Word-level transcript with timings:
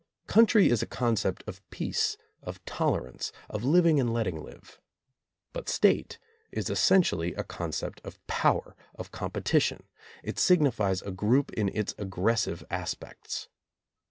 Country 0.25 0.67
is 0.69 0.81
a 0.81 0.87
concept 0.87 1.43
of 1.45 1.61
peace, 1.69 2.17
of 2.41 2.65
tolerance, 2.65 3.31
of 3.47 3.63
liv 3.63 3.85
ing 3.85 3.99
and 3.99 4.11
letting 4.11 4.43
live. 4.43 4.81
But 5.53 5.69
State 5.69 6.17
is 6.51 6.71
essentially 6.71 7.35
a 7.35 7.43
concept 7.43 8.01
of 8.03 8.19
power, 8.25 8.75
of 8.95 9.11
competition; 9.11 9.83
it 10.23 10.39
signifies 10.39 11.03
a 11.03 11.11
group 11.11 11.53
in 11.53 11.69
its 11.69 11.93
aggressive 11.99 12.63
aspects. 12.71 13.47